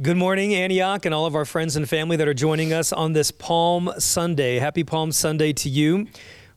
[0.00, 3.14] Good morning, Antioch, and all of our friends and family that are joining us on
[3.14, 4.60] this Palm Sunday.
[4.60, 6.06] Happy Palm Sunday to you.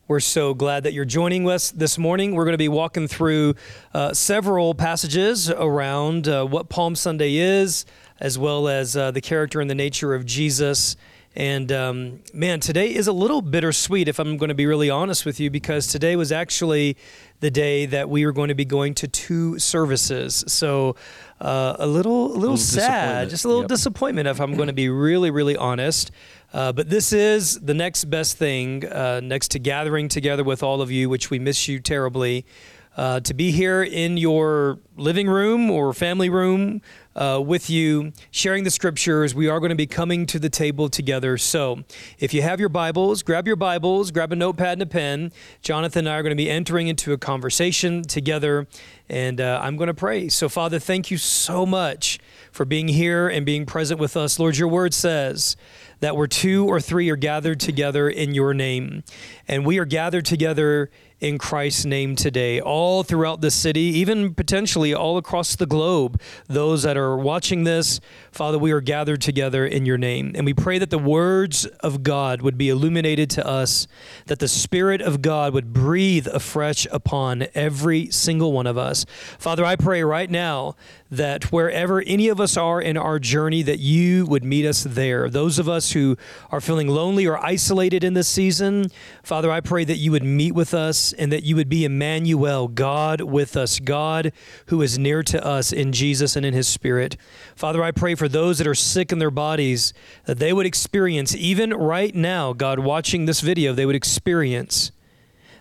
[0.06, 2.36] We're so glad that you're joining us this morning.
[2.36, 3.56] We're going to be walking through
[3.92, 7.84] uh, several passages around uh, what Palm Sunday is,
[8.20, 10.94] as well as uh, the character and the nature of Jesus.
[11.34, 15.24] And um, man, today is a little bittersweet, if I'm going to be really honest
[15.24, 16.96] with you, because today was actually
[17.40, 20.44] the day that we were going to be going to two services.
[20.46, 20.94] So
[21.42, 23.68] uh, a little, a little, a little sad, just a little yep.
[23.68, 26.12] disappointment, if I'm going to be really, really honest.
[26.52, 30.80] Uh, but this is the next best thing, uh, next to gathering together with all
[30.80, 32.46] of you, which we miss you terribly.
[32.94, 36.82] Uh, to be here in your living room or family room
[37.16, 39.34] uh, with you, sharing the scriptures.
[39.34, 41.38] We are going to be coming to the table together.
[41.38, 41.84] So
[42.18, 45.32] if you have your Bibles, grab your Bibles, grab a notepad and a pen.
[45.62, 48.66] Jonathan and I are going to be entering into a conversation together,
[49.08, 50.28] and uh, I'm going to pray.
[50.28, 52.18] So, Father, thank you so much
[52.50, 54.38] for being here and being present with us.
[54.38, 55.56] Lord, your word says,
[56.02, 59.04] that where two or three are gathered together in your name.
[59.46, 60.90] And we are gathered together
[61.22, 66.20] in Christ's name today, all throughout the city, even potentially all across the globe.
[66.48, 68.00] Those that are watching this,
[68.32, 70.32] Father, we are gathered together in your name.
[70.34, 73.86] And we pray that the words of God would be illuminated to us,
[74.26, 79.06] that the Spirit of God would breathe afresh upon every single one of us.
[79.38, 80.74] Father, I pray right now
[81.08, 85.28] that wherever any of us are in our journey, that you would meet us there.
[85.28, 86.16] Those of us who
[86.50, 88.86] are feeling lonely or isolated in this season,
[89.22, 92.68] Father, I pray that you would meet with us and that you would be Emmanuel,
[92.68, 94.32] God with us, God
[94.66, 97.16] who is near to us in Jesus and in his Spirit.
[97.56, 99.92] Father, I pray for those that are sick in their bodies
[100.26, 104.92] that they would experience, even right now, God, watching this video, they would experience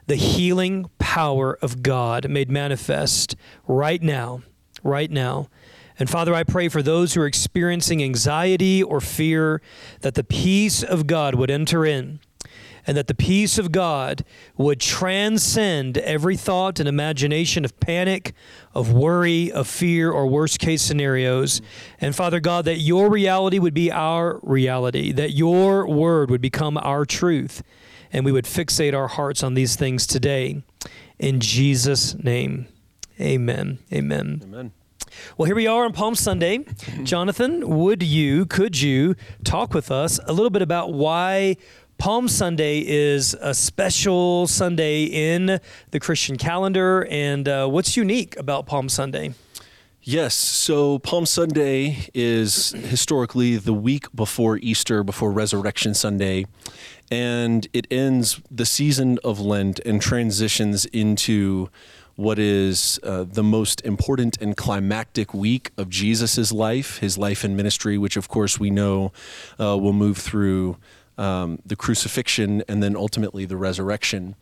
[0.07, 3.35] the healing power of God made manifest
[3.67, 4.41] right now
[4.83, 5.49] right now.
[5.99, 9.61] And Father, I pray for those who are experiencing anxiety or fear
[10.01, 12.19] that the peace of God would enter in
[12.87, 14.23] and that the peace of God
[14.57, 18.33] would transcend every thought and imagination of panic,
[18.73, 21.61] of worry, of fear, or worst case scenarios.
[21.99, 26.77] And Father God, that your reality would be our reality, that your word would become
[26.77, 27.63] our truth,
[28.11, 30.63] and we would fixate our hearts on these things today.
[31.19, 32.67] In Jesus' name.
[33.19, 33.79] Amen.
[33.93, 34.41] Amen.
[34.43, 34.71] Amen.
[35.37, 36.65] Well, here we are on Palm Sunday.
[37.03, 41.57] Jonathan, would you, could you talk with us a little bit about why
[42.01, 45.59] Palm Sunday is a special Sunday in
[45.91, 49.35] the Christian calendar and uh, what's unique about Palm Sunday?
[50.01, 50.33] Yes.
[50.33, 56.47] So Palm Sunday is historically the week before Easter, before Resurrection Sunday.
[57.11, 61.69] And it ends the season of Lent and transitions into
[62.15, 67.55] what is uh, the most important and climactic week of Jesus' life, his life and
[67.55, 69.11] ministry, which of course we know
[69.59, 70.77] uh, will move through
[71.21, 74.35] um, the crucifixion and then ultimately the resurrection.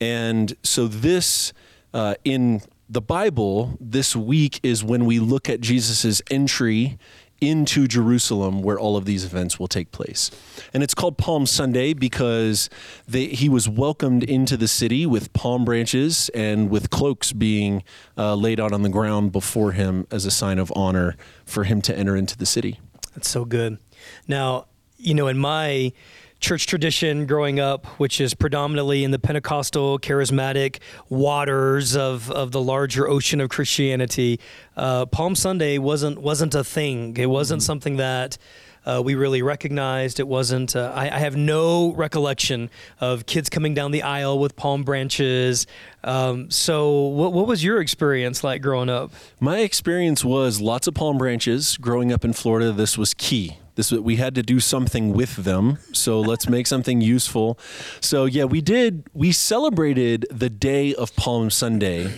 [0.00, 1.52] And so, this
[1.92, 6.98] uh, in the Bible, this week is when we look at Jesus' entry
[7.40, 10.30] into Jerusalem where all of these events will take place.
[10.72, 12.70] And it's called Palm Sunday because
[13.06, 17.82] they, he was welcomed into the city with palm branches and with cloaks being
[18.16, 21.82] uh, laid out on the ground before him as a sign of honor for him
[21.82, 22.80] to enter into the city.
[23.14, 23.78] That's so good.
[24.26, 24.66] Now,
[25.04, 25.92] you know, in my
[26.40, 30.78] church tradition growing up, which is predominantly in the Pentecostal charismatic
[31.08, 34.40] waters of, of the larger ocean of Christianity,
[34.76, 37.16] uh, Palm Sunday wasn't wasn't a thing.
[37.16, 37.66] It wasn't mm-hmm.
[37.66, 38.36] something that
[38.84, 40.20] uh, we really recognized.
[40.20, 40.76] It wasn't.
[40.76, 42.68] Uh, I, I, have no recollection
[43.00, 45.66] of kids coming down the aisle with palm branches.
[46.02, 49.12] Um, so, what, what was your experience like growing up?
[49.40, 51.78] My experience was lots of palm branches.
[51.78, 55.78] Growing up in Florida, this was key this we had to do something with them.
[55.92, 57.58] So let's make something useful.
[58.00, 62.12] So yeah we did we celebrated the day of palm sunday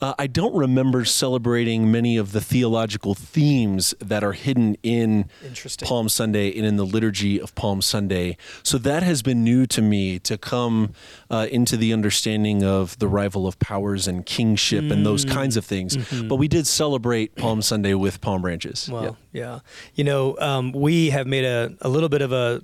[0.00, 5.28] uh, I don't remember celebrating many of the theological themes that are hidden in
[5.82, 8.36] Palm Sunday and in the liturgy of Palm Sunday.
[8.62, 10.92] So that has been new to me to come
[11.30, 14.92] uh, into the understanding of the rival of powers and kingship mm.
[14.92, 15.30] and those mm.
[15.30, 15.96] kinds of things.
[15.96, 16.28] Mm-hmm.
[16.28, 18.88] But we did celebrate Palm Sunday with palm branches.
[18.90, 19.42] Well, yeah.
[19.42, 19.58] yeah.
[19.94, 22.62] You know, um, we have made a, a little bit of a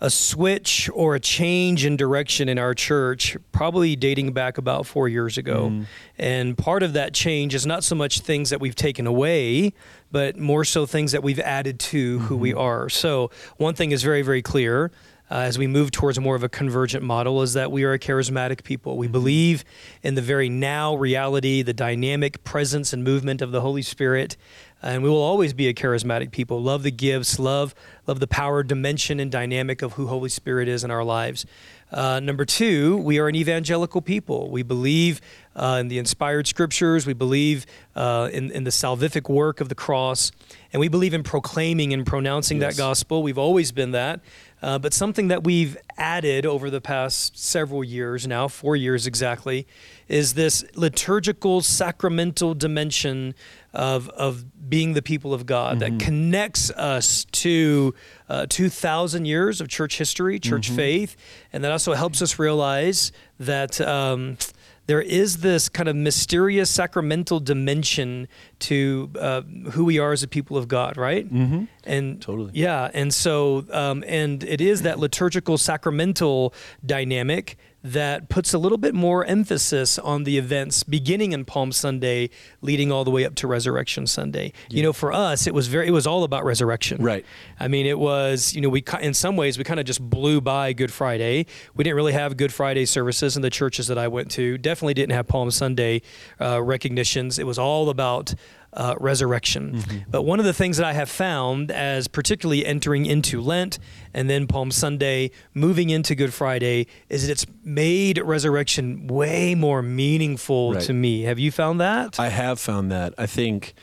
[0.00, 5.08] a switch or a change in direction in our church, probably dating back about four
[5.08, 5.70] years ago.
[5.70, 5.86] Mm.
[6.18, 9.72] And part of that change is not so much things that we've taken away,
[10.10, 12.26] but more so things that we've added to mm-hmm.
[12.26, 12.58] who we mm-hmm.
[12.58, 12.88] are.
[12.88, 14.90] So, one thing is very, very clear.
[15.30, 17.98] Uh, as we move towards more of a convergent model, is that we are a
[17.98, 18.98] charismatic people.
[18.98, 19.12] We mm-hmm.
[19.12, 19.64] believe
[20.02, 24.36] in the very now reality, the dynamic presence and movement of the Holy Spirit
[24.84, 26.62] and we will always be a charismatic people.
[26.62, 27.74] Love the gifts, love
[28.06, 31.46] love the power, dimension, and dynamic of who Holy Spirit is in our lives.
[31.90, 34.50] Uh, number two, we are an evangelical people.
[34.50, 35.20] We believe
[35.54, 37.06] uh, in the inspired scriptures.
[37.06, 40.32] We believe uh, in, in the salvific work of the cross.
[40.72, 42.76] And we believe in proclaiming and pronouncing Yes.
[42.76, 43.22] that gospel.
[43.22, 44.20] We've always been that.
[44.64, 49.66] Uh, but something that we've added over the past several years now, four years exactly,
[50.08, 53.34] is this liturgical, sacramental dimension
[53.74, 57.94] of, of being the people of God that connects us to
[58.30, 61.14] uh, 2,000 years of church history, church faith,
[61.52, 63.78] and that also helps us realize that.
[63.82, 64.38] Um,
[64.86, 68.28] there is this kind of mysterious sacramental dimension
[68.60, 69.40] to uh,
[69.72, 71.32] who we are as a people of God, right?
[71.32, 71.64] Mm-hmm.
[71.84, 72.50] And Totally.
[72.54, 76.54] yeah, and so um, and it is that liturgical sacramental
[76.84, 82.30] dynamic that puts a little bit more emphasis on the events beginning in Palm Sunday,
[82.62, 84.54] leading all the way up to Resurrection Sunday.
[84.70, 87.02] You know, for us, it was very it was all about resurrection.
[87.02, 87.26] Right.
[87.60, 90.40] I mean, it was, you know, we in some ways we kind of just blew
[90.40, 91.44] by Good Friday.
[91.74, 94.56] We didn't really have Good Friday services in the churches that I went to.
[94.56, 96.00] Definitely didn't have Palm Sunday
[96.40, 97.38] uh, recognitions.
[97.38, 98.34] It was all about
[98.74, 99.82] uh, resurrection.
[100.08, 103.78] But one of the things that I have found, as particularly entering into Lent
[104.12, 109.82] and then Palm Sunday, moving into Good Friday, is that it's made resurrection way more
[109.82, 110.82] meaningful Right.
[110.82, 111.22] to me.
[111.22, 112.18] Have you found that?
[112.18, 113.14] I have found that.
[113.16, 113.74] I think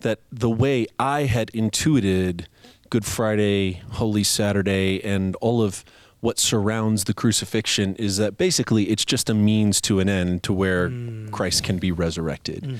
[0.00, 2.48] that the way I had intuited
[2.90, 5.84] Good Friday, Holy Saturday, and all of
[6.22, 10.52] what surrounds the crucifixion is that basically it's just a means to an end to
[10.52, 10.90] where
[11.32, 12.78] Christ can be resurrected.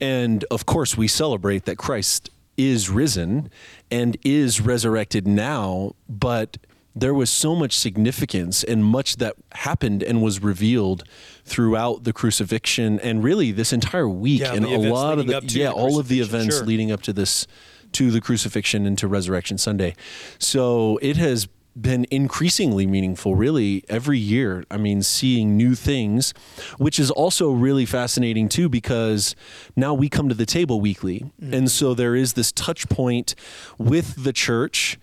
[0.00, 3.50] And of course, we celebrate that Christ is risen
[3.90, 6.58] and is resurrected now, but
[6.94, 11.02] there was so much significance and much that happened and was revealed
[11.44, 15.68] throughout the crucifixion and really this entire week Yeah, and a lot of the yeah
[15.68, 16.64] the all of the events sure.
[16.64, 17.46] leading up to this
[17.92, 19.94] to the crucifixion and to resurrection sunday
[20.38, 21.48] so it has
[21.80, 26.32] been increasingly meaningful really every year i mean seeing new things
[26.78, 29.36] which is also really fascinating too because
[29.76, 31.54] now we come to the table weekly Mm-hmm.
[31.54, 33.34] and so there is this touch point
[33.78, 34.98] with the church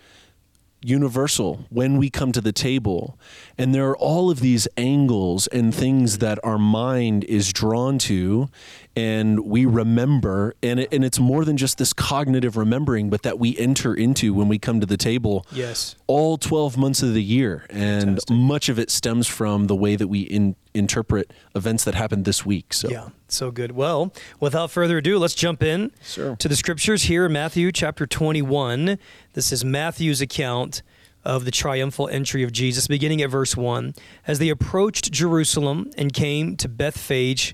[0.83, 3.17] universal when we come to the table.
[3.57, 8.49] And there are all of these angles and things that our mind is drawn to
[8.95, 10.55] and we remember.
[10.61, 14.33] And, it, and it's more than just this cognitive remembering, but that we enter into
[14.33, 15.95] when we come to the table Yes.
[16.07, 17.65] all 12 months of the year.
[17.69, 22.25] And much of it stems from the way that we in, interpret events that happened
[22.25, 22.73] this week.
[22.73, 23.71] So, Yeah, so good.
[23.73, 26.35] Well, without further ado, let's jump in Sure.
[26.37, 28.97] to the scriptures here in Matthew chapter 21.
[29.33, 30.81] This is Matthew's account
[31.25, 33.93] of the triumphal entry of Jesus, beginning at verse 1.
[34.27, 37.53] As they approached Jerusalem and came to Bethphage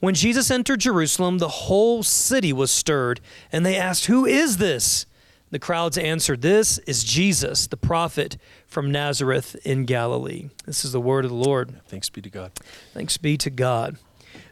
[0.00, 5.06] When Jesus entered Jerusalem, the whole city was stirred, and they asked, Who is this?
[5.50, 8.36] The crowds answered, This is Jesus, the prophet
[8.66, 10.50] from Nazareth in Galilee.
[10.66, 11.80] This is the word of the Lord.
[11.86, 12.52] thanks be to God.
[12.92, 13.96] Thanks be to God.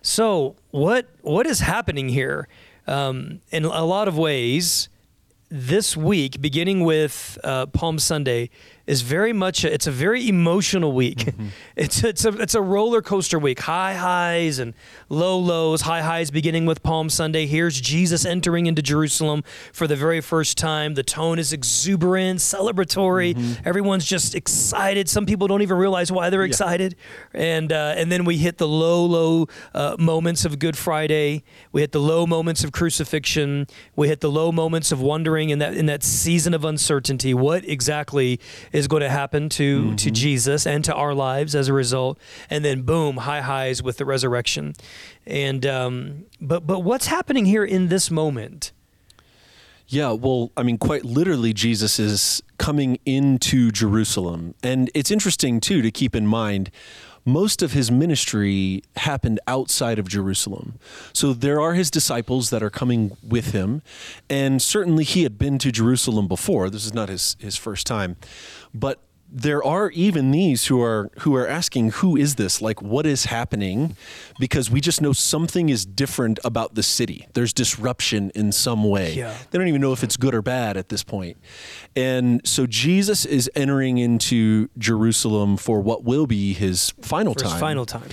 [0.03, 2.49] So, what what is happening here?
[2.87, 4.89] Um, in a lot of ways,
[5.51, 8.51] this week, beginning with uh, Palm Sunday,
[8.87, 11.29] is very much a, it's a very emotional week.
[11.77, 13.59] It's it's a it's a roller coaster week.
[13.61, 14.75] High highs and
[15.09, 15.81] low lows.
[15.81, 17.47] High highs beginning with Palm Sunday.
[17.47, 20.95] Here's Jesus entering into Jerusalem for the very first time.
[20.95, 23.35] The tone is exuberant, celebratory.
[23.65, 25.09] Everyone's just excited.
[25.09, 26.95] Some people don't even realize why they're excited.
[27.33, 31.43] And uh, and then we hit the low low uh, moments of Good Friday.
[31.73, 33.67] We hit the low moments of crucifixion.
[33.97, 37.35] We hit the low moments of wondering in that in that season of uncertainty.
[37.35, 38.39] What exactly
[38.75, 42.19] is going to happen to to Jesus and to our lives as a result?
[42.51, 44.75] And then boom, high highs with the resurrection.
[45.27, 48.73] And um, but but what's happening here in this moment?
[49.87, 54.55] Yeah, well, I mean, quite literally, Jesus is coming into Jerusalem.
[54.63, 56.71] And it's interesting, too, to keep in mind
[57.25, 60.79] most of his ministry happened outside of Jerusalem.
[61.13, 63.83] So there are his disciples that are coming with him.
[64.29, 66.69] And certainly he had been to Jerusalem before.
[66.69, 68.17] This is not his, his first time.
[68.75, 69.01] But
[69.31, 73.25] there are even these who are who are asking who is this like what is
[73.25, 73.97] happening
[74.39, 79.15] because we just know something is different about the city there's disruption in some way
[79.15, 79.35] Yeah.
[79.51, 81.37] they don't even know if it's good or bad at this point
[81.97, 87.53] and so jesus is entering into jerusalem for what will be his final For his
[87.53, 88.09] time final time.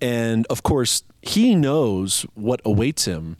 [0.00, 3.36] and of course, he knows what awaits him.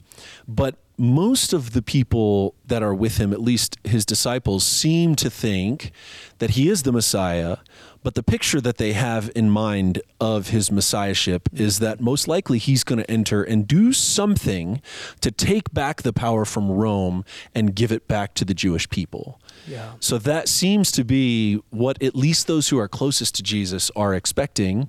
[0.47, 5.29] But most of the people that are with him, at least his disciples, seem to
[5.29, 5.91] think
[6.39, 7.57] that he is the Messiah.
[8.03, 12.57] But the picture that they have in mind of his messiahship is that most likely
[12.57, 14.81] he's going to enter and do something
[15.21, 19.41] to take back the power from Rome and give it back to the Jewish people.
[19.67, 19.93] Yeah.
[19.99, 24.13] So that seems to be what at least those who are closest to Jesus are
[24.13, 24.87] expecting.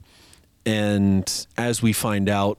[0.64, 2.58] And as we find out,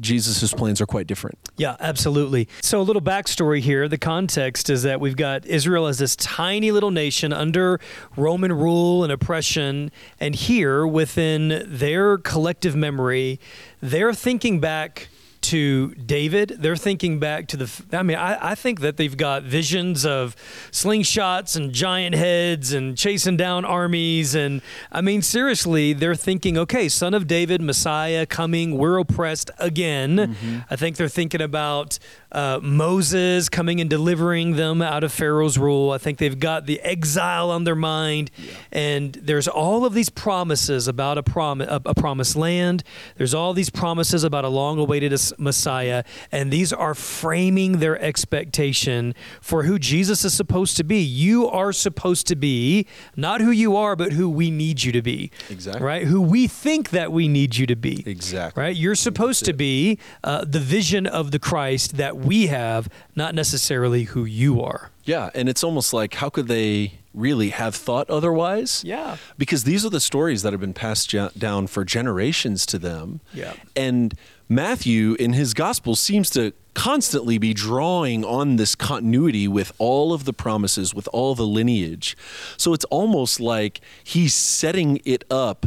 [0.00, 1.38] Jesus' plans are quite different.
[1.56, 2.48] Yeah, absolutely.
[2.60, 3.88] So, a little backstory here.
[3.88, 7.80] The context is that we've got Israel as this tiny little nation under
[8.16, 9.90] Roman rule and oppression.
[10.20, 13.40] And here, within their collective memory,
[13.80, 15.08] they're thinking back
[15.48, 16.56] to David.
[16.58, 17.82] They're thinking back to the.
[17.92, 20.34] I mean, I, I think that they've got visions of
[20.70, 24.34] slingshots and giant heads and chasing down armies.
[24.34, 24.62] And
[24.92, 28.78] I mean, seriously, they're thinking, okay, son of David, Messiah coming.
[28.78, 30.64] We're oppressed again.
[30.70, 31.98] I think they're thinking about
[32.32, 35.90] uh, Moses coming and delivering them out of Pharaoh's rule.
[35.92, 38.30] I think they've got the exile on their mind,
[38.70, 42.84] and there's all of these promises about a, prom- a, a promised land.
[43.16, 49.14] There's all these promises about a long-awaited as- Messiah, and these are framing their expectation
[49.40, 50.98] for who Jesus is supposed to be.
[50.98, 55.02] You are supposed to be not who you are, but who we need you to
[55.02, 55.30] be.
[55.48, 55.84] Exactly.
[55.84, 56.04] Right?
[56.04, 58.02] Who we think that we need you to be.
[58.06, 58.62] Exactly.
[58.62, 58.76] Right?
[58.76, 64.04] You're supposed to be uh, the vision of the Christ that we have, not necessarily
[64.04, 64.90] who you are.
[65.04, 68.82] Yeah, and it's almost like how could they really have thought otherwise?
[68.84, 69.16] Yeah.
[69.36, 73.20] Because these are the stories that have been passed down for generations to them.
[73.32, 73.54] Yeah.
[73.74, 74.14] And
[74.48, 80.24] Matthew in his gospel seems to constantly be drawing on this continuity with all of
[80.24, 82.16] the promises, with all the lineage.
[82.56, 85.66] So it's almost like he's setting it up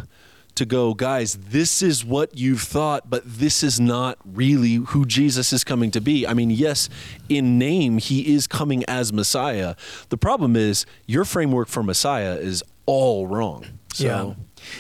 [0.56, 5.54] to go, guys, this is what you've thought, but this is not really who Jesus
[5.54, 6.28] is coming to be.
[6.28, 6.90] I mean, yes,
[7.30, 9.76] in name, he is coming as Messiah.
[10.10, 13.66] The problem is your framework for Messiah is all wrong.
[13.94, 14.34] So, yeah.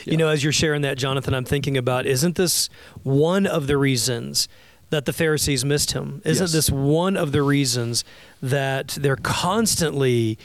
[0.05, 2.69] You know, as you're sharing that, Jonathan, I'm thinking about isn't this
[3.03, 4.47] one of the reasons
[4.89, 6.21] that the Pharisees missed him?
[6.25, 6.51] Isn't Yes.
[6.53, 8.03] this one of the reasons
[8.41, 10.37] that they're constantly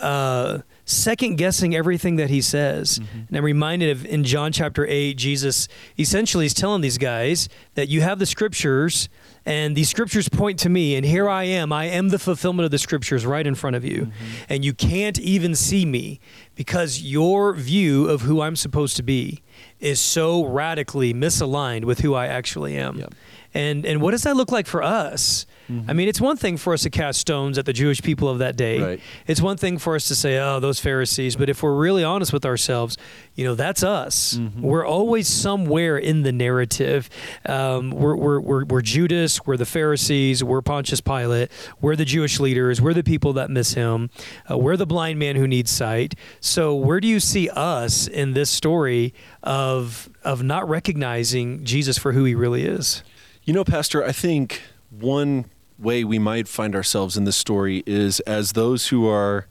[0.00, 2.98] uh, second guessing everything that he says?
[2.98, 5.66] And I'm reminded of in John chapter 8, Jesus
[5.98, 9.08] essentially is telling these guys that you have the scriptures.
[9.48, 11.72] And these scriptures point to me, and here I am.
[11.72, 14.02] I am the fulfillment of the scriptures right in front of you.
[14.02, 14.44] Mm-hmm.
[14.50, 16.20] And you can't even see me
[16.54, 19.42] because your view of who I'm supposed to be
[19.80, 22.98] is so radically misaligned with who I actually am.
[22.98, 23.14] Yep.
[23.54, 25.46] And and what does that look like for us?
[25.86, 28.38] I mean, it's one thing for us to cast stones at the Jewish people of
[28.38, 28.80] that day.
[28.80, 29.00] Right.
[29.26, 32.32] It's one thing for us to say, "Oh, those Pharisees," but if we're really honest
[32.32, 32.96] with ourselves,
[33.34, 34.40] you know, that's us.
[34.58, 37.10] We're always somewhere in the narrative.
[37.44, 41.50] Um, we're, we're, we're, we're Judas, we're the Pharisees, we're Pontius Pilate,
[41.82, 44.08] we're the Jewish leaders, we're the people that miss him,
[44.50, 46.14] uh, we're the blind man who needs sight.
[46.40, 49.12] So, where do you see us in this story
[49.42, 53.02] of of not recognizing Jesus for who he really is?
[53.48, 55.46] You know, Pastor, I think one
[55.78, 59.46] way we might find ourselves in this story is as those who are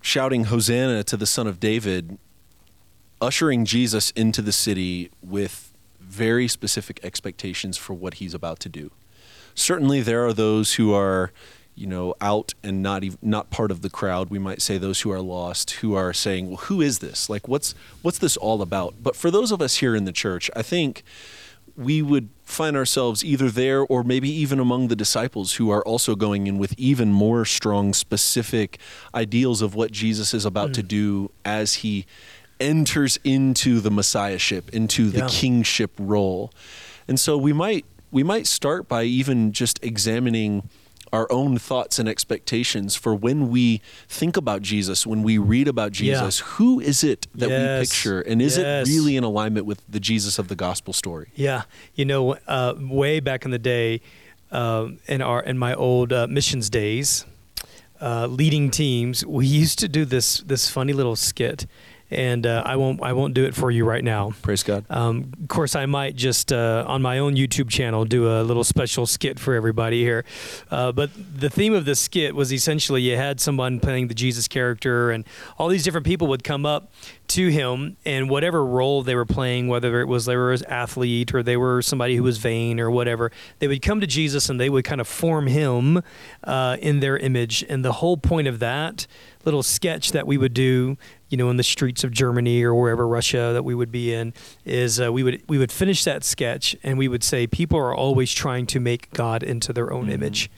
[0.00, 2.16] shouting Hosanna to the Son of David,
[3.20, 8.92] ushering Jesus into the city with very specific expectations for what he's about to do.
[9.52, 11.32] Certainly, there are those who are,
[11.74, 14.30] you know, out and not even, not part of the crowd.
[14.30, 17.28] We might say those who are lost, who are saying, "Well, who is this?
[17.28, 20.52] Like, what's what's this all about?" But for those of us here in the church,
[20.54, 21.02] I think
[21.76, 26.14] we would find ourselves either there or maybe even among the disciples who are also
[26.14, 28.78] going in with even more strong, specific
[29.14, 30.88] ideals of what Jesus is about to mm.
[30.88, 32.06] do as he
[32.60, 35.28] enters into the messiahship, into the Yeah.
[35.28, 36.52] kingship role.
[37.08, 40.68] And so we might we might start by even just examining
[41.12, 45.98] our own thoughts and expectations for when we think about Jesus, when we read about
[46.00, 46.14] Yeah.
[46.14, 48.20] Jesus, who is it that we picture?
[48.22, 48.88] And is Yes.
[48.88, 51.28] it really in alignment with the Jesus of the gospel story?
[51.34, 51.62] Yeah,
[51.94, 54.00] you know, uh, way back in the day,
[54.50, 57.24] um, in our in my old uh, missions days,
[58.00, 61.66] uh, leading teams, we used to do this this funny little skit,
[62.12, 64.32] and uh, I won't I won't do it for you right now.
[64.42, 64.84] Praise God.
[64.90, 68.64] Um, of course, I might just uh, on my own YouTube channel do a little
[68.64, 70.24] special skit for everybody here.
[70.70, 74.48] Uh, but the theme of the skit was essentially you had someone playing the Jesus
[74.48, 75.24] character, and
[75.58, 76.92] all these different people would come up
[77.28, 81.34] to him, and whatever role they were playing, whether it was they were an athlete
[81.34, 84.60] or they were somebody who was vain or whatever, they would come to Jesus and
[84.60, 86.02] they would kind of form him
[86.44, 87.64] uh, in their image.
[87.68, 89.06] And the whole point of that
[89.44, 90.96] little sketch that we would do
[91.32, 94.34] you know, in the streets of Germany or wherever Russia that we would be in,
[94.66, 97.94] is uh, we would we would finish that sketch and we would say people are
[97.94, 100.12] always trying to make God into their own mm-hmm.
[100.12, 100.50] image.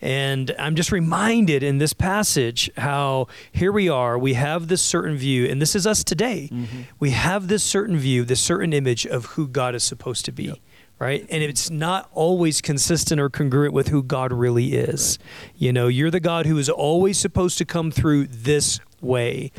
[0.00, 5.16] And I'm just reminded in this passage how here we are, we have this certain
[5.16, 6.48] view, and this is us today.
[6.52, 6.82] Mm-hmm.
[7.00, 10.44] We have this certain view, this certain image of who God is supposed to be.
[10.44, 10.58] Yep
[10.98, 11.26] right?
[11.28, 15.18] And it's not always consistent or congruent with who God really is.
[15.20, 15.52] Right.
[15.56, 19.52] You know, you're the God who is always supposed to come through this way.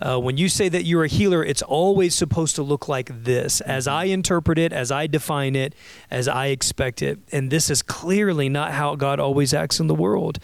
[0.00, 3.60] Uh, when you say that you're a healer, it's always supposed to look like this,
[3.60, 5.74] as I interpret it, as I define it,
[6.10, 7.18] as I expect it.
[7.30, 10.38] And this is clearly not how God always acts in the world.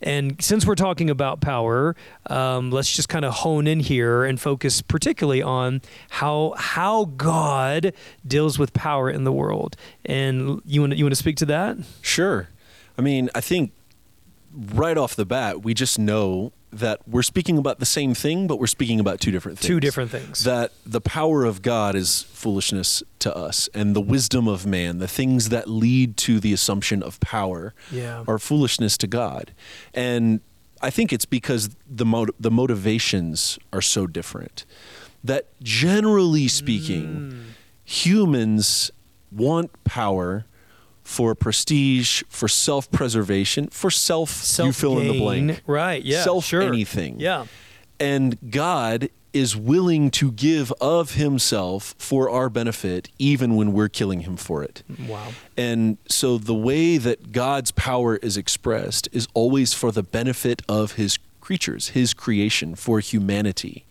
[0.00, 4.40] And since we're talking about power, um, let's just kind of hone in here and
[4.40, 7.92] focus particularly on how how God
[8.26, 9.76] deals with power in the world.
[10.04, 11.78] And you want you want to speak to that?
[12.00, 12.48] Sure.
[12.96, 13.72] I mean, I think
[14.52, 18.58] right off the bat, we just know that we're speaking about the same thing, but
[18.58, 19.66] we're speaking about two different things.
[19.66, 20.44] Two different things.
[20.44, 25.08] That the power of God is foolishness to us, and the wisdom of man, the
[25.08, 28.24] things that lead to the assumption of power, yeah.
[28.28, 29.52] are foolishness to God.
[29.94, 30.40] And
[30.82, 34.64] I think it's because the mot- the motivations are so different.
[35.24, 37.42] That generally speaking, mm.
[37.84, 38.90] humans
[39.32, 40.44] want power
[41.08, 45.62] for prestige, for self preservation, for self, you fill in the blank.
[45.66, 46.22] Right, yeah.
[46.22, 46.60] Self sure.
[46.60, 47.18] anything.
[47.18, 47.46] Yeah.
[47.98, 54.20] And God is willing to give of himself for our benefit, even when we're killing
[54.20, 54.82] him for it.
[54.92, 55.28] Mm, wow.
[55.56, 60.92] And so the way that God's power is expressed is always for the benefit of
[60.92, 63.86] his creatures, his creation, for humanity.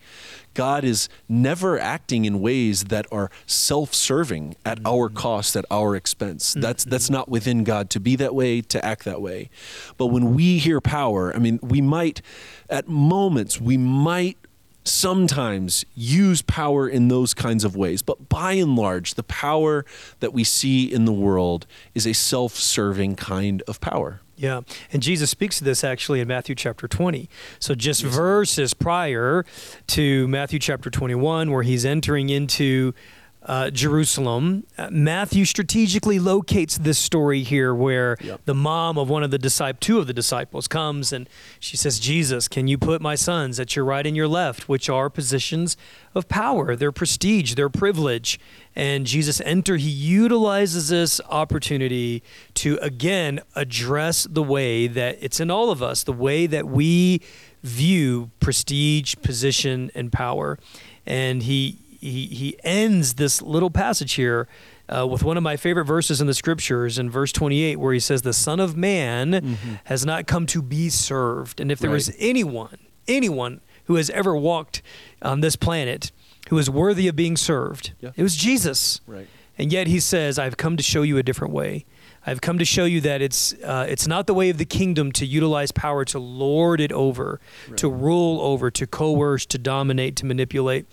[0.54, 4.86] God is never acting in ways that are self-serving at mm-hmm.
[4.86, 6.50] our cost, at our expense.
[6.50, 6.60] Mm-hmm.
[6.60, 9.50] That's that's not within God to be that way, to act that way.
[9.96, 12.22] But when we hear power, I mean, we might
[12.68, 14.36] at moments we might
[14.84, 18.02] sometimes use power in those kinds of ways.
[18.02, 19.84] But by and large, the power
[20.20, 24.20] that we see in the world is a self serving kind of power.
[24.38, 24.60] Yeah.
[24.92, 27.28] And Jesus speaks to this actually in Matthew chapter 20.
[27.58, 28.14] So just yes.
[28.14, 29.44] verses prior
[29.88, 32.94] to Matthew chapter 21, where he's entering into
[33.42, 34.64] uh, Jerusalem.
[34.76, 38.40] Uh, Matthew strategically locates this story here where yep.
[38.44, 41.28] the mom of one of the disciples, two of the disciples, comes and
[41.60, 44.88] she says, Jesus, can you put my sons at your right and your left, which
[44.88, 45.76] are positions
[46.14, 48.38] of power, their prestige, their privilege.
[48.76, 52.22] And Jesus enter, he utilizes this opportunity
[52.54, 57.22] to again address the way that it's in all of us, the way that we
[57.62, 60.58] view prestige, position, and power.
[61.06, 64.48] And he he, he ends this little passage here
[64.88, 68.00] uh, with one of my favorite verses in the scriptures in verse 28 where he
[68.00, 69.74] says the son of man mm-hmm.
[69.84, 71.94] has not come to be served and if there right.
[71.94, 74.82] was anyone anyone who has ever walked
[75.22, 76.12] on this planet
[76.50, 78.10] who is worthy of being served yeah.
[78.16, 79.28] it was jesus right.
[79.58, 81.84] and yet he says i've come to show you a different way
[82.26, 85.12] I've come to show you that it's uh, it's not the way of the kingdom
[85.12, 87.78] to utilize power to lord it over, right.
[87.78, 90.86] to rule over, to coerce, to dominate, to manipulate.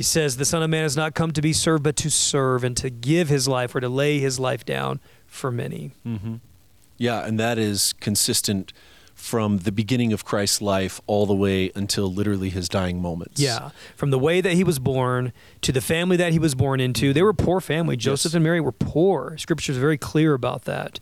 [0.00, 2.64] He says, The Son of Man has not come to be served, but to serve
[2.64, 5.90] and to give his life or to lay his life down for many.
[6.06, 6.36] Mm-hmm.
[6.96, 8.72] Yeah, and that is consistent
[9.14, 13.42] from the beginning of Christ's life all the way until literally his dying moments.
[13.42, 16.80] Yeah, from the way that he was born to the family that he was born
[16.80, 17.12] into.
[17.12, 17.98] They were a poor family.
[17.98, 18.36] Joseph yes.
[18.36, 19.36] and Mary were poor.
[19.36, 20.98] Scripture is very clear about that.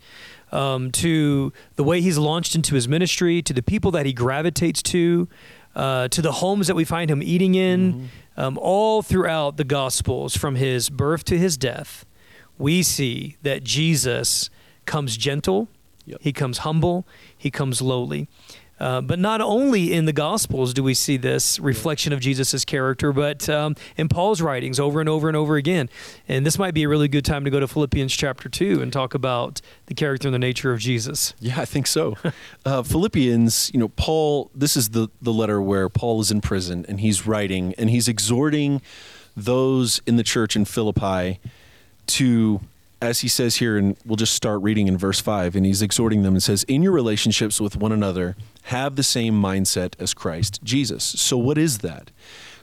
[0.51, 4.83] Um, to the way he's launched into his ministry, to the people that he gravitates
[4.83, 5.29] to,
[5.73, 8.05] uh, to the homes that we find him eating in, mm-hmm
[8.39, 12.05] um, all throughout the Gospels, from his birth to his death,
[12.57, 14.49] we see that Jesus
[14.85, 15.67] comes gentle,
[16.05, 16.19] yep.
[16.21, 17.05] he comes humble,
[17.37, 18.29] he comes lowly.
[18.79, 23.11] Uh, but not only in the Gospels do we see this reflection of Jesus' character,
[23.11, 25.89] but um, in Paul's writings over and over and over again.
[26.27, 28.91] And this might be a really good time to go to Philippians chapter 2 and
[28.93, 31.33] talk about the character and the nature of Jesus.
[31.39, 32.15] Yeah, I think so.
[32.65, 36.85] uh, Philippians, you know, Paul, this is the, the letter where Paul is in prison
[36.87, 38.81] and he's writing and he's exhorting
[39.35, 41.39] those in the church in Philippi
[42.07, 42.61] to
[43.01, 46.23] as he says here, and we'll just start reading in verse 5, and he's exhorting
[46.23, 50.59] them and says, In your relationships with one another, have the same mindset as Christ
[50.63, 51.03] Jesus.
[51.03, 52.11] So, what is that?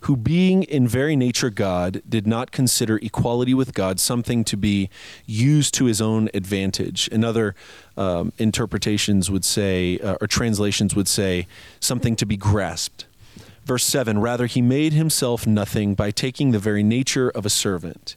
[0.03, 4.91] Who, being in very nature God, did not consider equality with God something to be
[5.25, 7.09] used to his own advantage.
[7.11, 7.55] And other
[7.97, 11.47] um, interpretations would say, uh, or translations would say,
[11.81, 13.07] something to be grasped.
[13.65, 18.17] Verse 7 Rather, he made himself nothing by taking the very nature of a servant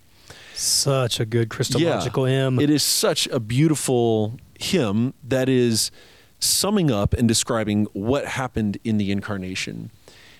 [0.53, 2.59] Such a good Christological yeah, hymn.
[2.59, 5.91] It is such a beautiful hymn that is
[6.39, 9.91] summing up and describing what happened in the incarnation.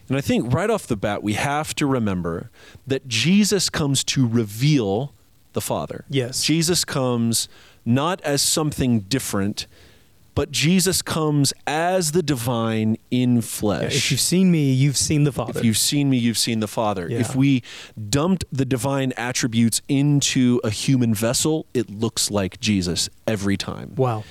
[0.09, 2.49] And I think right off the bat, we have to remember
[2.85, 5.13] that Jesus comes to reveal
[5.53, 6.05] the Father.
[6.09, 6.43] Yes.
[6.43, 7.47] Jesus comes
[7.85, 9.67] not as something different,
[10.35, 13.81] but Jesus comes as the divine in flesh.
[13.81, 15.59] Yeah, if you've seen me, you've seen the Father.
[15.59, 17.07] If you've seen me, you've seen the Father.
[17.09, 17.19] Yeah.
[17.19, 17.63] If we
[18.09, 23.93] dumped the divine attributes into a human vessel, it looks like Jesus every time.
[23.95, 24.23] Wow.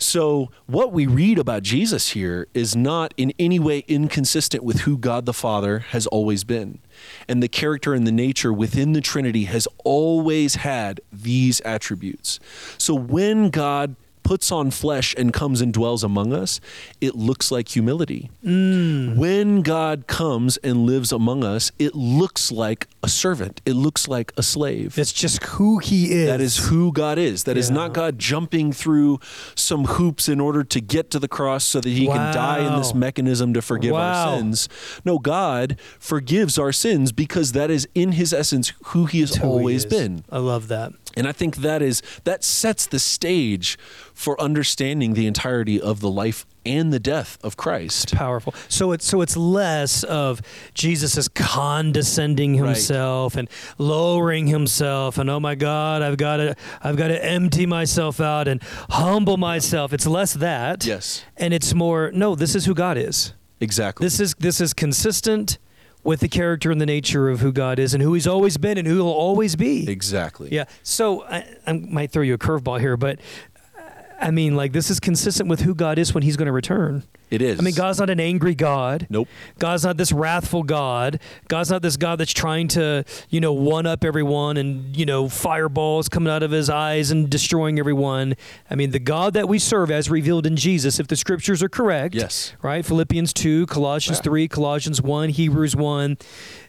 [0.00, 4.96] So, what we read about Jesus here is not in any way inconsistent with who
[4.96, 6.78] God the Father has always been.
[7.26, 12.38] And the character and the nature within the Trinity has always had these attributes.
[12.78, 13.96] So, when God
[14.28, 16.60] puts on flesh and comes and dwells among us,
[17.00, 18.30] it looks like humility.
[18.44, 19.16] Mm.
[19.16, 23.62] When God comes and lives among us, it looks like a servant.
[23.64, 24.94] It looks like a slave.
[24.96, 26.26] That's just who he is.
[26.26, 27.44] That is who God is.
[27.44, 27.60] That yeah.
[27.60, 29.18] is not God jumping through
[29.54, 32.12] some hoops in order to get to the cross so that he wow.
[32.12, 34.32] can die in this mechanism to forgive wow.
[34.32, 34.68] our sins.
[35.06, 39.84] No, God forgives our sins because that is in his essence who he has always
[39.84, 40.24] he been.
[40.30, 40.92] I love that.
[41.18, 43.78] And I think that is that sets the stage
[44.14, 48.04] for understanding the entirety of the life and the death of Christ.
[48.04, 48.54] It's powerful.
[48.68, 50.40] So it's so it's less of
[50.74, 53.40] Jesus is condescending himself right.
[53.40, 58.20] and lowering himself and oh my God, I've got to I've got to empty myself
[58.20, 59.92] out and humble myself.
[59.92, 60.84] It's less that.
[60.84, 61.24] Yes.
[61.36, 63.32] And it's more no, this is who God is.
[63.60, 64.04] Exactly.
[64.04, 65.58] This is this is consistent
[66.08, 68.78] with the character and the nature of who God is and who He's always been
[68.78, 69.86] and who He'll always be.
[69.90, 70.48] Exactly.
[70.50, 70.64] Yeah.
[70.82, 73.20] So I, I might throw you a curveball here, but
[74.20, 77.04] I mean, like this is consistent with who God is when He's going to return.
[77.30, 77.58] It is.
[77.58, 79.06] I mean, God's not an angry God.
[79.10, 79.28] Nope.
[79.58, 81.20] God's not this wrathful God.
[81.48, 85.28] God's not this God that's trying to, you know, one up everyone and, you know,
[85.28, 88.34] fireballs coming out of his eyes and destroying everyone.
[88.70, 91.68] I mean, the God that we serve as revealed in Jesus, if the scriptures are
[91.68, 92.54] correct, yes.
[92.62, 92.84] right?
[92.84, 96.16] Philippians 2, Colossians 3, Colossians 1, Hebrews 1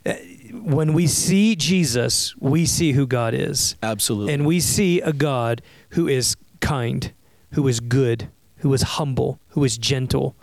[0.06, 0.14] uh,
[0.52, 3.76] when we see Jesus, we see who God is.
[3.84, 4.34] Absolutely.
[4.34, 7.12] And we see a God who is kind,
[7.52, 10.36] who is good, who is humble, who is gentle,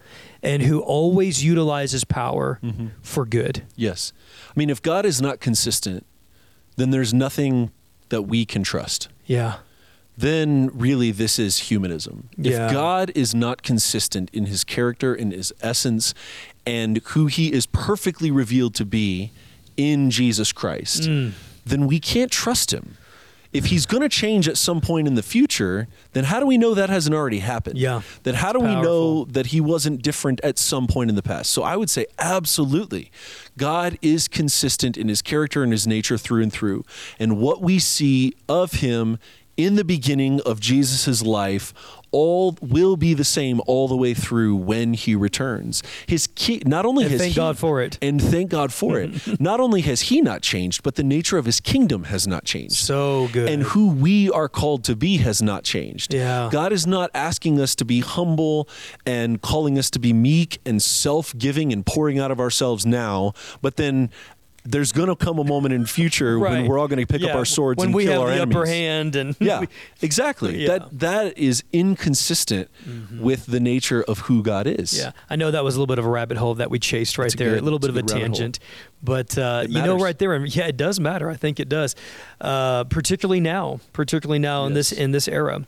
[0.43, 2.89] and who always utilizes power mm-hmm.
[3.03, 3.65] for good.
[3.75, 4.13] Yes.
[4.49, 6.07] I mean, if God is not consistent,
[6.77, 7.71] then there's nothing
[8.09, 9.09] that we can trust.
[9.27, 9.57] Yeah.
[10.17, 12.31] Then really this is humanism.
[12.37, 12.67] Yeah.
[12.67, 16.15] If God is not consistent in his character, in his essence,
[16.65, 19.31] and who he is perfectly revealed to be
[19.77, 21.33] in Jesus Christ, mm.
[21.67, 22.97] then we can't trust him
[23.57, 26.59] if he's going to change at some point in the future, then how do we
[26.59, 27.79] know that hasn't already happened?
[27.79, 28.03] Yeah.
[28.25, 28.77] That how do Powerful.
[28.77, 31.51] we know that he wasn't different at some point in the past?
[31.51, 33.11] So I would say absolutely.
[33.57, 36.85] God is consistent in his character and his nature through and through.
[37.19, 39.19] And what we see of him
[39.57, 41.73] in the beginning of Jesus' life
[42.17, 45.83] all will be the same all the way through when he returns.
[46.07, 48.99] His key, not only and has thank he, God for it, and thank God for
[48.99, 49.39] it.
[49.41, 52.77] Not only has he not changed, but the nature of his kingdom has not changed.
[52.77, 53.51] So good.
[53.51, 56.15] And who we are called to be has not changed.
[56.15, 56.49] Yeah.
[56.51, 58.69] God is not asking us to be humble
[59.05, 63.77] and calling us to be meek and self-giving and pouring out of ourselves now, but
[63.77, 64.11] then
[64.67, 66.53] there's going to come a moment in future right.
[66.53, 67.31] when we're all going to pick yeah.
[67.31, 68.57] up our swords when and we kill have our the enemies.
[68.57, 69.65] upper hand and yeah,
[70.03, 70.63] exactly.
[70.63, 70.79] Yeah.
[70.79, 73.21] That that is inconsistent mm-hmm.
[73.21, 74.99] with the nature of who God is.
[74.99, 77.19] Yeah, I know that was a little bit of a rabbit hole that we chased
[77.19, 78.59] right a there, good- a little bit it's of a a tangent,
[79.03, 81.31] but uh, you know, right there, yeah, it does matter.
[81.31, 81.95] I think it does,
[82.41, 85.67] uh, particularly now, particularly now in this in this era.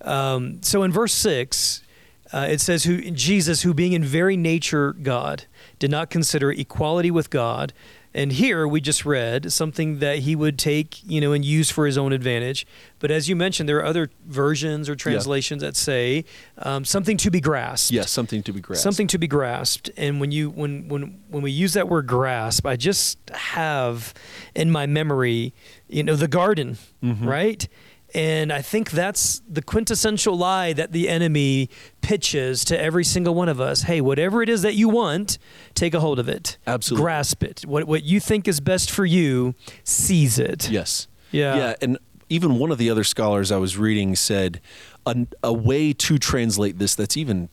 [0.00, 1.82] Um, so in verse six.
[2.30, 5.46] Uh, it says, "Who Jesus, who being in very nature God,
[5.78, 7.72] did not consider equality with God
[8.14, 11.84] And here we just read something that he would take, you know, and use for
[11.86, 12.66] his own advantage.
[12.98, 16.24] But as you mentioned, there are other versions or translations that say
[16.58, 17.92] um, something to be grasped.
[17.92, 18.82] Yes, something to be grasped.
[18.82, 19.90] Something to be grasped.
[19.96, 24.14] And when you when when when we use that word grasp, I just have
[24.54, 25.52] in my memory,
[25.88, 27.28] you know, the garden, Mm-hmm.
[27.28, 27.68] right?
[28.14, 31.68] And I think that's the quintessential lie that the enemy
[32.00, 33.82] pitches to every single one of us.
[33.82, 35.38] Hey, whatever it is that you want,
[35.74, 36.56] take a hold of it.
[36.66, 37.02] Absolutely.
[37.02, 37.66] Grasp it.
[37.66, 40.70] What what you think is best for you, seize it.
[40.70, 41.06] Yes.
[41.30, 41.56] Yeah.
[41.56, 41.98] Yeah, and
[42.30, 44.60] even one of the other scholars I was reading said
[45.06, 47.48] a, a way to translate this that's even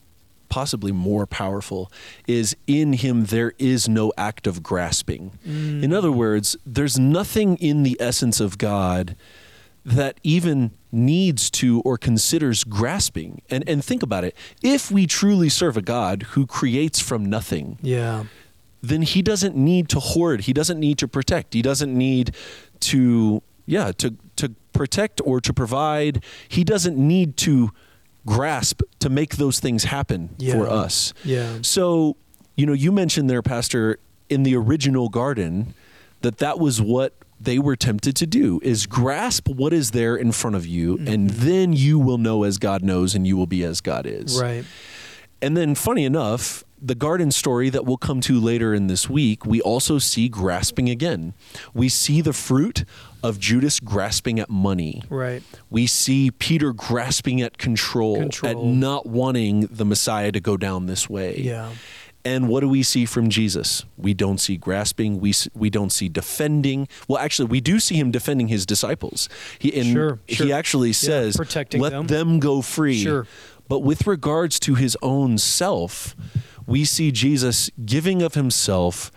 [0.48, 1.90] possibly more powerful
[2.26, 5.38] is in him there is no act of grasping.
[5.46, 5.82] Mm.
[5.82, 9.16] In other words, there's nothing in the essence of God
[9.86, 13.40] that even needs to or considers grasping.
[13.48, 14.36] And and think about it.
[14.62, 18.24] If we truly serve a God who creates from nothing, Yeah.
[18.82, 20.42] then he doesn't need to hoard.
[20.42, 21.54] He doesn't need to protect.
[21.54, 22.34] He doesn't need
[22.80, 26.22] to yeah to to protect or to provide.
[26.48, 27.70] He doesn't need to
[28.26, 30.54] grasp to make those things happen Yeah.
[30.54, 31.14] for us.
[31.24, 31.58] Yeah.
[31.62, 32.16] So
[32.56, 35.74] you know, you mentioned there, Pastor, in the original garden,
[36.22, 40.32] that that was what they were tempted to do is grasp what is there in
[40.32, 41.08] front of you mm-hmm.
[41.08, 44.40] and then you will know as God knows and you will be as God is.
[44.40, 44.64] Right.
[45.42, 49.44] And then, funny enough, the garden story that we'll come to later in this week,
[49.44, 51.34] we also see grasping again.
[51.74, 52.84] We see the fruit
[53.22, 55.02] of Judas grasping at money.
[55.08, 55.42] Right.
[55.68, 58.50] We see Peter grasping at control, Control.
[58.50, 61.38] at not wanting the Messiah to go down this way.
[61.38, 61.72] Yeah.
[62.26, 63.84] And what do we see from Jesus?
[63.96, 65.20] We don't see grasping.
[65.20, 66.88] We we don't see defending.
[67.06, 69.28] Well, actually, we do see him defending his disciples.
[69.58, 73.26] He and Sure, he actually says, protecting "Let them." go free." Sure.
[73.68, 76.16] But with regards to his own self,
[76.66, 79.10] we see Jesus giving of himself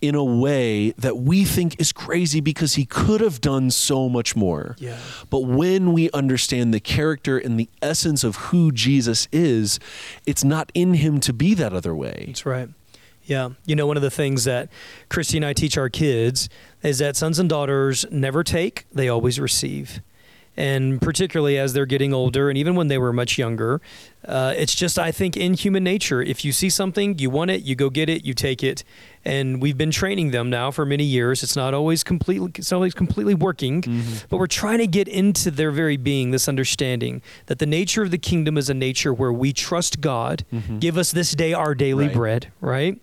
[0.00, 4.36] in a way that we think is crazy because he could have done so much
[4.36, 4.76] more.
[4.78, 4.98] Yeah.
[5.30, 9.78] But when we understand the character and the essence of who Jesus is,
[10.26, 12.24] it's not in him to be that other way.
[12.26, 12.68] That's right.
[13.24, 13.50] Yeah.
[13.64, 14.68] You know, one of the things that
[15.08, 16.48] Christy and I teach our kids
[16.82, 20.00] is that sons and daughters never take, they always receive.
[20.56, 23.82] And particularly as they're getting older, and even when they were much younger,
[24.24, 26.22] uh, it's just, I think, in human nature.
[26.22, 28.82] If you see something, you want it, you go get it, you take it.
[29.26, 31.42] And we've been training them now for many years.
[31.42, 34.26] It's not always completely, it's not always completely working, mm-hmm.
[34.28, 38.12] but we're trying to get into their very being this understanding that the nature of
[38.12, 40.44] the kingdom is a nature where we trust God.
[40.52, 40.78] Mm-hmm.
[40.78, 42.14] Give us this day our daily Right.
[42.14, 43.00] bread, right?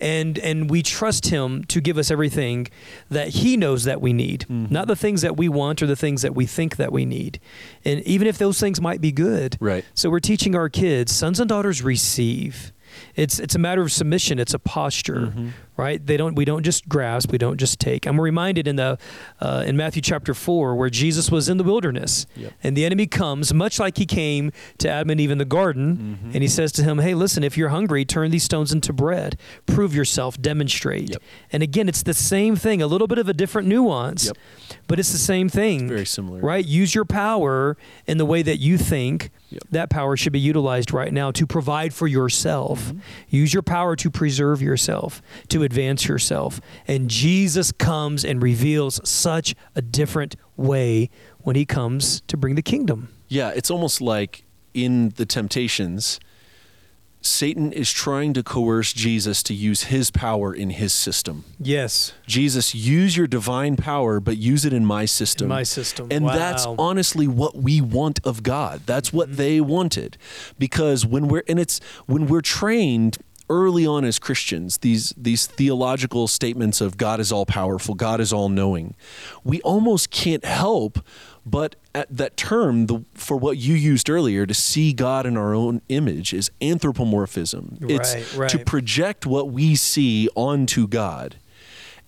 [0.00, 2.66] And and we trust him to give us everything
[3.10, 4.46] that he knows that we need.
[4.48, 4.72] Mm-hmm.
[4.72, 7.38] Not the things that we want or the things that we think that we need.
[7.84, 9.56] And even if those things might be good.
[9.60, 9.84] Right.
[9.94, 12.72] So we're teaching our kids, sons and daughters receive.
[13.14, 14.38] It's it's a matter of submission.
[14.38, 15.48] It's a posture, mm-hmm.
[15.80, 16.04] Right?
[16.06, 17.32] They don't we don't just grasp.
[17.32, 18.06] We don't just take.
[18.06, 18.98] I'm reminded in the
[19.40, 22.52] uh, in Matthew chapter four where Jesus was in the wilderness, Yep.
[22.62, 26.18] and the enemy comes much like he came to Adam and Eve in the garden,
[26.34, 29.38] and he says to him, "Hey, listen, if you're hungry, turn these stones into bread.
[29.66, 30.40] Prove yourself.
[30.40, 31.22] Demonstrate." Yep.
[31.52, 34.36] And again, it's the same thing, a little bit of a different nuance, Yep.
[34.86, 35.88] but it's the same thing.
[35.88, 36.40] Very similar.
[36.40, 36.66] right?
[36.66, 39.30] Use your power in the way that you think.
[39.50, 39.62] Yep.
[39.70, 42.92] That power should be utilized right now to provide for yourself.
[43.28, 46.60] Use your power to preserve yourself, to advance yourself.
[46.88, 52.62] And Jesus comes and reveals such a different way when he comes to bring the
[52.62, 53.08] kingdom.
[53.28, 56.18] Yeah, it's almost like in the temptations,
[57.22, 61.44] Satan is trying to coerce Jesus to use his power in his system.
[61.60, 62.14] Yes.
[62.26, 65.44] Jesus, use your divine power, but use it in my system.
[65.44, 66.08] In my system.
[66.10, 68.82] And that's honestly what we want of God.
[68.86, 69.36] That's what mm-hmm.
[69.36, 70.16] they wanted.
[70.58, 73.18] Because when we're and it's when we're trained
[73.50, 78.32] early on as Christians, these these theological statements of God is all powerful, God is
[78.32, 78.94] all knowing,
[79.44, 81.00] we almost can't help
[81.44, 85.54] but at that term the, for what you used earlier to see God in our
[85.54, 87.78] own image is anthropomorphism.
[87.80, 91.36] it's Right, to project what we see onto God.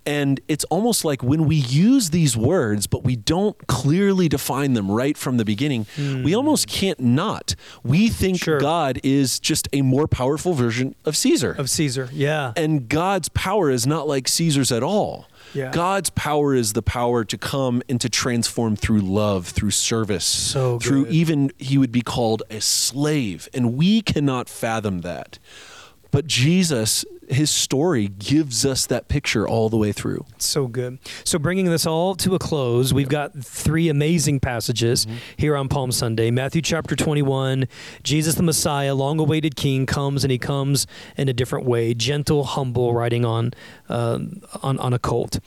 [0.04, 4.90] And it's almost like when we use these words, but we don't clearly define them
[4.90, 7.54] right from the beginning, we almost can't not.
[7.84, 8.44] We think Hmm.
[8.44, 8.60] Sure.
[8.60, 11.52] God is just a more powerful version of Caesar.
[11.58, 12.08] Of Caesar.
[12.12, 12.52] Yeah.
[12.56, 15.26] and God's power is not like Caesar's at all.
[15.54, 15.70] Yeah.
[15.70, 20.78] God's power is the power to come and to transform through love, through service, So
[20.78, 25.38] through even he would be called a slave, and we cannot fathom that.
[26.10, 30.24] But Jesus, his story gives us that picture all the way through.
[30.38, 30.98] So good.
[31.24, 35.16] So, bringing this all to a close, we've got three amazing passages mm-hmm.
[35.36, 36.30] here on Palm Sunday.
[36.30, 37.66] Matthew chapter 21,
[38.02, 42.44] Jesus the Messiah, long awaited King, comes and he comes in a different way, gentle,
[42.44, 43.52] humble, riding on
[43.92, 44.18] uh,
[44.62, 45.38] on, on a colt.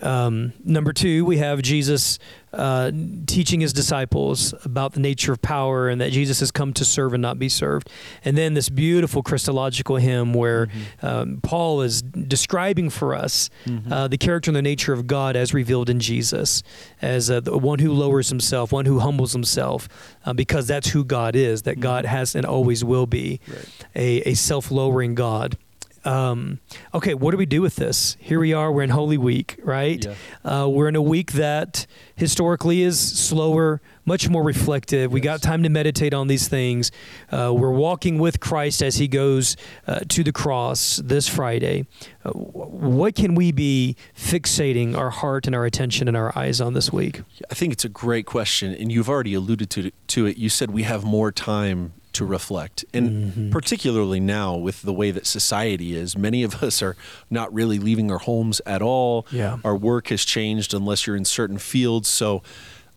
[0.00, 2.18] Um, number two, we have Jesus
[2.52, 2.90] uh,
[3.26, 7.12] teaching his disciples about the nature of power and that Jesus has come to serve
[7.14, 7.88] and not be served.
[8.24, 10.68] And then this beautiful Christological hymn where
[11.02, 13.50] um, Paul is describing for us
[13.90, 16.62] uh, the character and the nature of God as revealed in Jesus,
[17.02, 19.88] as uh, the one who lowers himself, one who humbles himself,
[20.24, 23.68] uh, because that's who God is, that God has and always will be Right.
[23.94, 25.56] a, a self lowering God.
[26.04, 26.60] Um,
[26.94, 28.16] okay, what do we do with this?
[28.20, 30.04] Here we are, we're in Holy Week, right?
[30.04, 30.62] Yeah.
[30.62, 31.86] Uh, we're in a week that
[32.16, 35.12] historically is slower, much more reflective.
[35.12, 36.90] We got time to meditate on these things.
[37.30, 41.86] Uh, we're walking with Christ as he goes uh, to the cross this Friday.
[42.24, 46.72] Uh, what can we be fixating our heart and our attention and our eyes on
[46.72, 47.22] this week?
[47.50, 50.38] I think it's a great question, and you've already alluded to to it.
[50.38, 53.50] You said we have more time to reflect, and mm-hmm.
[53.50, 56.96] particularly now with the way that society is, many of us are
[57.30, 59.26] not really leaving our homes at all.
[59.30, 59.58] Yeah.
[59.64, 62.08] Our work has changed unless you're in certain fields.
[62.08, 62.42] So,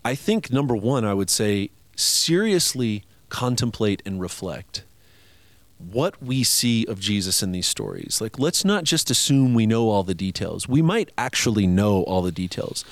[0.06, 4.84] I think number one, I would say seriously contemplate and reflect
[5.91, 8.19] what we see of Jesus in these stories.
[8.22, 10.67] Like, let's not just assume we know all the details.
[10.67, 12.86] We might actually know all the details,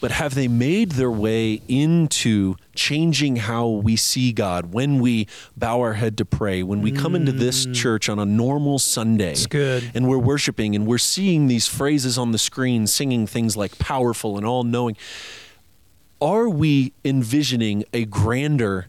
[0.00, 5.26] but have they made their way into changing how we see God when we
[5.56, 7.74] bow our head to pray, when we come into this mm.
[7.74, 9.32] church on a normal Sunday?
[9.32, 9.90] It's good.
[9.94, 14.36] And we're worshiping and we're seeing these phrases on the screen, singing things like powerful
[14.36, 14.96] and all knowing.
[16.20, 18.88] Are we envisioning a grander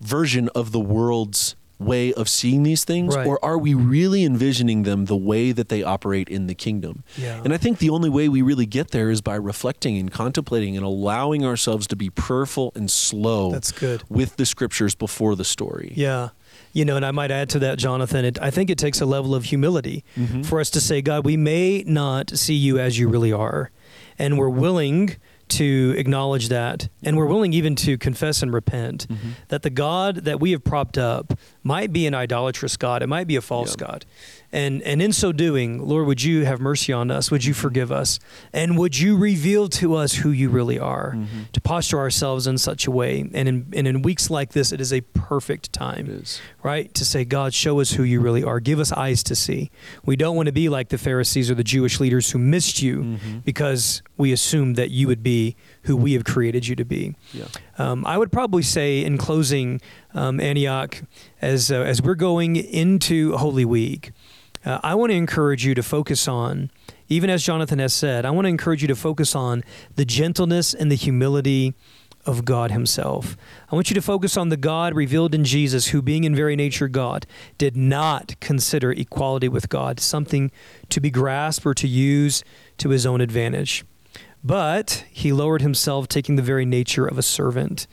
[0.00, 3.26] version of the world's way of seeing these things Right.
[3.26, 7.40] or are we really envisioning them the way that they operate in the kingdom Yeah.
[7.44, 10.76] and i think the only way we really get there is by reflecting and contemplating
[10.76, 14.02] and allowing ourselves to be prayerful and slow That's good.
[14.08, 16.30] with the scriptures before the story Yeah.
[16.74, 19.06] You know, and I might add to that, Jonathan, it, I think it takes a
[19.06, 20.42] level of humility mm-hmm.
[20.42, 23.70] for us to say, God, we may not see you as you really are.
[24.18, 25.16] And we're willing
[25.52, 26.88] to acknowledge that.
[27.02, 29.30] And we're willing even to confess and repent mm-hmm.
[29.48, 33.02] that the God that we have propped up might be an idolatrous God.
[33.02, 33.86] It might be a false Yeah.
[33.86, 34.06] God.
[34.52, 37.30] And, and in so doing, Lord, would you have mercy on us?
[37.30, 38.18] Would you forgive us?
[38.52, 41.16] And would you reveal to us who you really are?
[41.54, 43.20] To posture ourselves in such a way.
[43.32, 46.22] And in, and in weeks like this, it is a perfect time
[46.62, 46.92] right?
[46.94, 48.60] To say, God, show us who you really are.
[48.60, 49.70] Give us eyes to see.
[50.04, 52.92] We don't want to be like the Pharisees or the Jewish leaders who missed you
[53.02, 53.38] Mm-hmm.
[53.44, 57.14] because we assumed that you would be who we have created you to be.
[57.32, 57.46] yeah
[57.78, 59.80] Um, I would probably say, in closing,
[60.14, 61.02] um, Antioch,
[61.40, 64.12] as uh, as we're going into Holy Week,
[64.64, 66.70] uh, I want to encourage you to focus on,
[67.08, 69.62] even as Jonathan has said, I want to encourage you to focus on
[69.96, 71.74] the gentleness and the humility
[72.24, 73.36] of God Himself.
[73.70, 76.54] I want you to focus on the God revealed in Jesus, who, being in very
[76.54, 77.26] nature God,
[77.58, 80.52] did not consider equality with God something
[80.88, 82.44] to be grasped or to use
[82.78, 83.84] to His own advantage.
[84.44, 87.86] But he lowered himself, taking the very nature of a servant.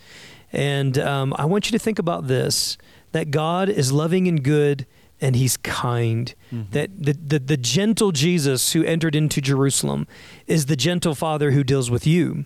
[0.52, 2.78] And um, I want you to think about this
[3.12, 4.86] that God is loving and good
[5.22, 6.34] and he's kind.
[6.72, 10.08] That the, the, the gentle Jesus who entered into Jerusalem
[10.48, 12.46] is the gentle Father who deals with you.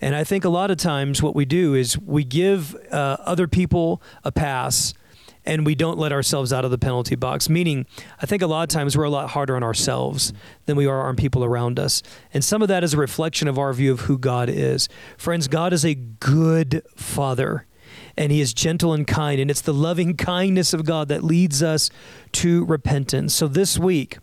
[0.00, 3.46] And I think a lot of times what we do is we give uh, other
[3.46, 4.94] people a pass
[5.46, 7.50] and we don't let ourselves out of the penalty box.
[7.50, 7.84] Meaning,
[8.22, 10.32] I think a lot of times we're a lot harder on ourselves
[10.64, 12.02] than we are on people around us.
[12.32, 14.88] And some of that is a reflection of our view of who God is.
[15.18, 17.66] Friends, God is a good Father.
[18.16, 21.62] And he is gentle and kind, and it's the loving kindness of God that leads
[21.62, 21.90] us
[22.32, 23.34] to repentance.
[23.34, 24.18] So this week,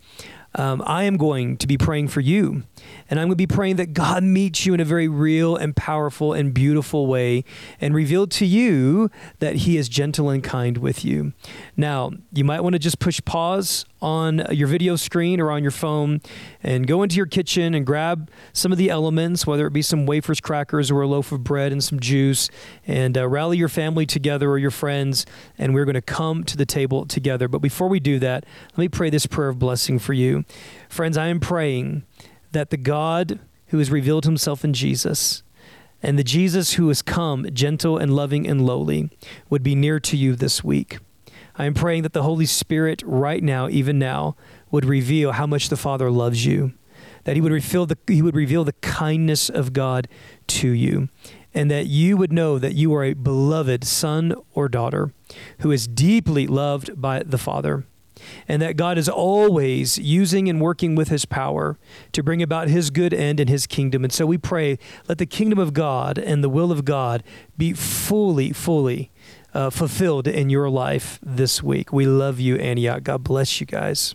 [0.54, 2.64] um, I am going to be praying for you.
[3.08, 5.74] And I'm going to be praying that God meets you in a very real and
[5.74, 7.44] powerful and beautiful way
[7.80, 11.32] and reveal to you that He is gentle and kind with you.
[11.76, 15.70] Now, you might want to just push pause on your video screen or on your
[15.70, 16.20] phone
[16.62, 20.04] and go into your kitchen and grab some of the elements, whether it be some
[20.04, 22.50] wafers, crackers, or a loaf of bread and some juice,
[22.86, 25.24] and uh, rally your family together or your friends.
[25.56, 27.46] And we're going to come to the table together.
[27.46, 30.44] But before we do that, let me pray this prayer of blessing for you.
[30.88, 32.02] Friends, I am praying
[32.50, 33.38] that the God
[33.68, 35.42] who has revealed himself in Jesus
[36.02, 39.08] and the Jesus who has come gentle and loving and lowly
[39.48, 40.98] would be near to you this week.
[41.56, 44.36] I am praying that the Holy Spirit, right now, even now,
[44.70, 46.72] would reveal how much the Father loves you,
[47.24, 50.08] that He would reveal the, he would reveal the kindness of God
[50.48, 51.08] to you,
[51.52, 55.12] and that you would know that you are a beloved son or daughter
[55.58, 57.84] who is deeply loved by the Father
[58.48, 61.78] and that God is always using and working with his power
[62.12, 64.04] to bring about his good end in his kingdom.
[64.04, 64.78] And so we pray,
[65.08, 67.22] let the kingdom of God and the will of God
[67.56, 69.10] be fully, fully
[69.54, 71.92] uh, fulfilled in your life this week.
[71.92, 73.02] We love you, Antioch.
[73.02, 74.14] God bless you guys.